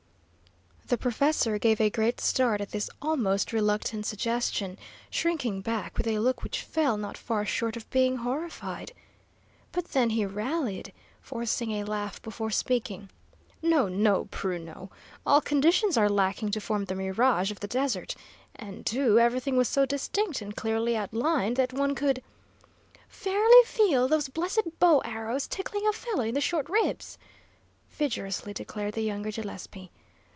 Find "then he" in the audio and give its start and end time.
9.93-10.25